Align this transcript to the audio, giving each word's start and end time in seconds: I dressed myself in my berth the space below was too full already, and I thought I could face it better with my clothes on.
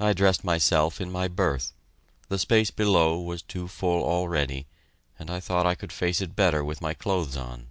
I 0.00 0.14
dressed 0.14 0.42
myself 0.42 1.02
in 1.02 1.12
my 1.12 1.28
berth 1.28 1.74
the 2.30 2.38
space 2.38 2.70
below 2.70 3.20
was 3.20 3.42
too 3.42 3.68
full 3.68 4.02
already, 4.02 4.66
and 5.18 5.30
I 5.30 5.38
thought 5.38 5.66
I 5.66 5.74
could 5.74 5.92
face 5.92 6.22
it 6.22 6.34
better 6.34 6.64
with 6.64 6.80
my 6.80 6.94
clothes 6.94 7.36
on. 7.36 7.66